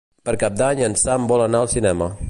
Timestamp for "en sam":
0.87-1.29